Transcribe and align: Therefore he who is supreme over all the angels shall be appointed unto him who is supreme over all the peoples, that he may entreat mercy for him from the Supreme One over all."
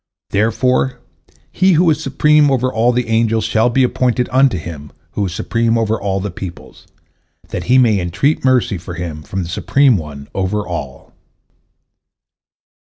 Therefore 0.31 0.99
he 1.51 1.73
who 1.73 1.87
is 1.91 2.01
supreme 2.01 2.49
over 2.49 2.73
all 2.73 2.91
the 2.91 3.07
angels 3.07 3.43
shall 3.43 3.69
be 3.69 3.83
appointed 3.83 4.27
unto 4.31 4.57
him 4.57 4.91
who 5.11 5.27
is 5.27 5.31
supreme 5.31 5.77
over 5.77 6.01
all 6.01 6.19
the 6.19 6.31
peoples, 6.31 6.87
that 7.49 7.65
he 7.65 7.77
may 7.77 7.99
entreat 7.99 8.43
mercy 8.43 8.79
for 8.79 8.95
him 8.95 9.21
from 9.21 9.43
the 9.43 9.49
Supreme 9.49 9.97
One 9.97 10.27
over 10.33 10.67
all." 10.67 11.13